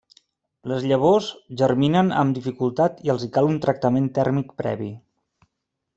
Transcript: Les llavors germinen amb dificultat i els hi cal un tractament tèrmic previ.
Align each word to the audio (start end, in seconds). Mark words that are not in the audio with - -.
Les 0.71 0.85
llavors 0.91 1.27
germinen 1.61 2.09
amb 2.23 2.37
dificultat 2.39 3.03
i 3.09 3.13
els 3.15 3.27
hi 3.27 3.29
cal 3.39 3.51
un 3.53 3.63
tractament 3.67 4.09
tèrmic 4.19 4.57
previ. 4.63 4.93